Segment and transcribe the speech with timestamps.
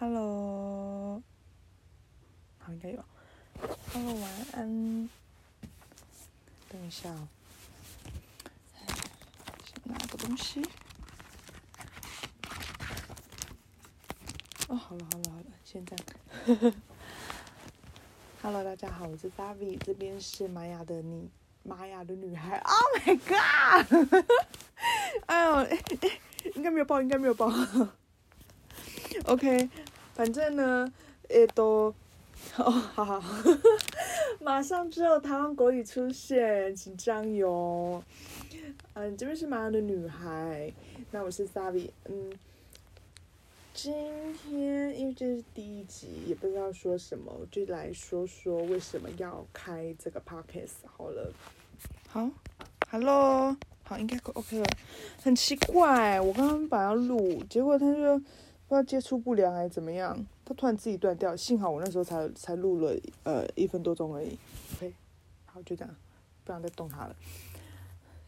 [0.00, 1.22] Hello，
[2.56, 3.04] 好，应该有。
[3.92, 5.10] Hello，晚安。
[6.70, 7.28] 等一下哦，
[9.62, 10.62] 先拿个东西。
[14.68, 15.94] 哦，好了好了好了，现在。
[18.40, 21.28] Hello，大家好，我是 Davi，这边是玛雅的你，
[21.62, 22.56] 玛雅的女孩。
[22.56, 24.24] Oh my god！
[25.26, 25.66] 哎呦，
[26.56, 27.52] 应该没有爆，应该没有爆。
[29.26, 29.68] OK，
[30.20, 30.86] 反正呢，
[31.30, 31.94] 也都，
[32.58, 33.22] 哦，好好，
[34.38, 38.04] 马上就有台湾国语出现，紧张哟。
[38.92, 40.70] 嗯，这边是玛雅的女孩，
[41.10, 42.30] 那我是 s a v i 嗯。
[43.72, 43.94] 今
[44.34, 51.32] 天因为这是第一集，也不知道说什么，就来说说为什么要开这个 podcast 好了。
[52.08, 52.28] 好
[52.90, 54.66] ，Hello，好，应该 OK 了。
[55.22, 58.20] 很奇怪，我刚刚把它录，结果他就
[58.70, 61.34] 不知道接触不良还是怎么样，他突然自己断掉。
[61.34, 64.38] 幸好我那时候才才录了呃一分多钟而已。
[64.76, 64.94] OK，
[65.44, 65.92] 好，就这样，
[66.44, 67.16] 不想再动它了。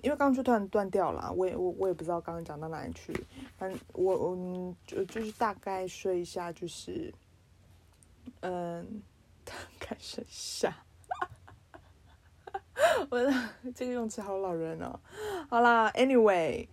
[0.00, 3.12] 因为刚刚就突然断掉了，我也我我也不知道刚刚讲到哪里去，
[3.58, 7.12] 反正我我就就是大概说一下，就是
[8.40, 9.02] 嗯，
[9.44, 10.74] 大概说一下，
[13.10, 13.30] 我的
[13.74, 14.98] 这个用词好老人哦。
[15.50, 16.66] 好啦，Anyway，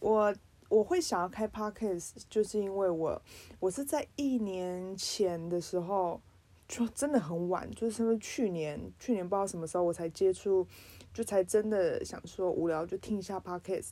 [0.00, 0.34] 我
[0.70, 3.20] 我会想要开 Podcast，就是因为我
[3.58, 6.18] 我是在一年前的时候，
[6.66, 10.66] 就真的很晚，就是去年去年不知道什么时候我才接触。
[11.12, 13.88] 就才真的想说无聊就听一下 podcast，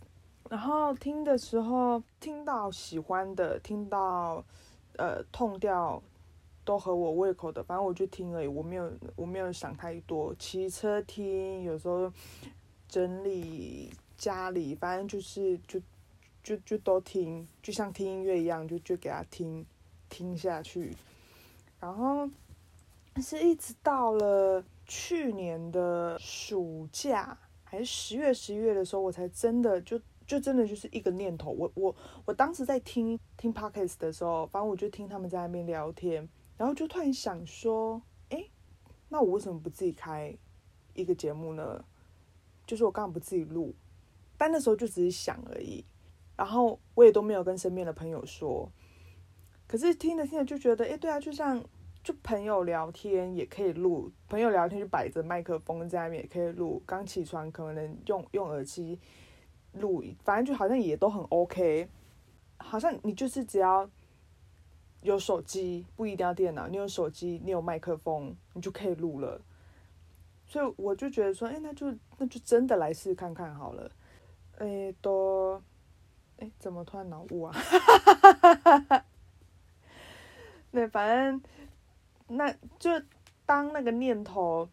[0.48, 4.44] 然后听的时候听到喜欢的，听到
[4.96, 6.00] 呃痛掉
[6.64, 10.32] 都合我胃口的，反正我就听而已，我没有我没有想太多。
[10.38, 12.12] 骑车听，有时候
[12.88, 15.80] 整理家里，反正就是就
[16.42, 19.64] 就就都听，就像听音乐一样，就就给他听
[20.08, 20.96] 听下去。
[21.80, 22.28] 然后
[23.22, 24.64] 是一直到了。
[24.90, 31.50] 去年的暑假还是十月十一月的时候，我才真的就就真的就是一个念头。
[31.50, 36.26] 我我我当时在听听 podcast 的时候，反正我就听他们在那边聊天，
[36.56, 38.48] 然后就突然想说，哎，
[39.10, 40.34] 那我为什么不自己开
[40.94, 41.84] 一个节目呢？
[42.66, 43.74] 就是我刚刚不自己录，
[44.38, 45.84] 但那时候就只是想而已，
[46.38, 48.72] 然后我也都没有跟身边的朋友说。
[49.66, 51.62] 可是听着听着就觉得，哎，对啊，就像。
[52.00, 56.80] 就朋友聊天也可以录，朋友聊天就摆着麦克风在那边也可以录。
[56.86, 58.98] 刚起床可能用用耳机
[59.72, 61.86] 录，反正就好像也都很 OK。
[62.56, 63.90] 好像你就是只要
[65.02, 69.42] 有手机，不一定要电脑，你有手机，你有麦克风，你就可以录了。
[70.46, 73.90] 所以我就觉得说，哎，那就那就真的来试看看好了。
[74.58, 75.60] 哎，都，
[76.38, 77.52] 哎，怎么突然脑雾啊？
[77.52, 79.04] 哈哈哈哈哈
[80.72, 81.42] 对，反正。
[82.30, 82.90] 那就
[83.46, 84.68] 当那个念头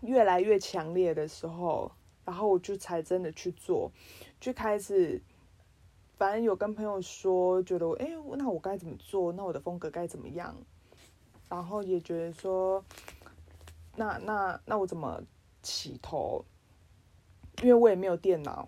[0.00, 1.92] 越来越强烈的时候，
[2.24, 3.92] 然后我就才真的去做，
[4.40, 5.20] 就开始，
[6.16, 9.30] 反正有跟朋友说，觉得我哎，那我该怎么做？
[9.32, 10.56] 那我的风格该怎么样？
[11.50, 12.82] 然后也觉得说，
[13.96, 15.22] 那那那我怎么
[15.62, 16.42] 起头？
[17.62, 18.66] 因为我也没有电脑，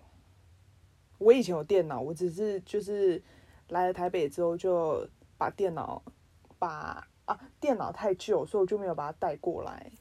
[1.19, 3.21] 我以前有电脑，我只是就是
[3.67, 5.07] 来了台北之后就
[5.37, 6.01] 把电脑
[6.57, 7.07] 把。
[7.29, 9.91] 啊，电脑太旧，所以我就没有把它带过来。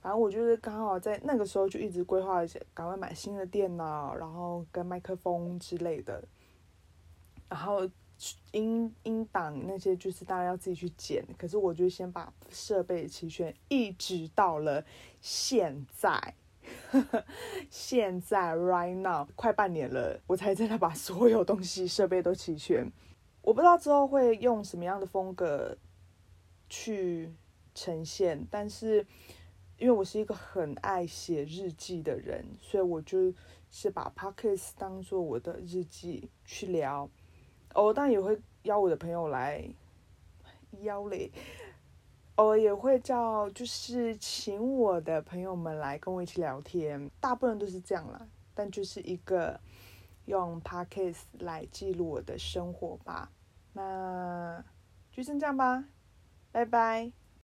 [0.00, 6.24] 反正我就是刚好在那个时候就一直规划一些，赶快买新的电脑，然后跟麦克风之类的。
[7.48, 7.88] 然后
[8.50, 14.84] 音音档那些就是大家要自己去剪，可是我就先把设备齐全，一直到了
[15.20, 16.34] 现在，
[17.70, 22.90] 现在 right now 快半年了，我才真的把所有东西设备都齐全。
[23.42, 25.76] 我不知道之后会用什么样的风格。
[26.74, 27.30] 去
[27.74, 29.06] 呈现，但是
[29.76, 33.30] 因为我是一个很爱写日记的人，所以我就
[33.70, 37.10] 是把 p o c k e t 当做我的日记去聊。
[37.74, 39.62] 哦，但也会邀我的朋友来
[40.80, 41.30] 邀嘞，
[42.36, 48.26] 我，也会叫就是请我的朋友们来跟我一起聊天，大部分都是这样啦。
[48.54, 49.58] 但就是一个
[50.26, 53.30] 用 pockets 来记录我的生活吧。
[53.72, 54.62] 那
[55.10, 55.84] 就先这样吧。
[56.50, 57.12] 拜拜。